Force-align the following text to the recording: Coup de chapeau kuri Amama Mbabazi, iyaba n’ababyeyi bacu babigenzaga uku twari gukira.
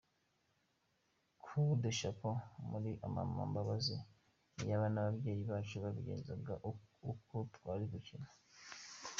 Coup 1.43 1.71
de 1.83 1.89
chapeau 1.99 2.37
kuri 2.69 2.91
Amama 3.05 3.41
Mbabazi, 3.49 3.97
iyaba 4.61 4.87
n’ababyeyi 4.91 5.43
bacu 5.49 5.75
babigenzaga 5.83 6.53
uku 7.09 7.37
twari 7.55 7.85
gukira. 7.93 8.27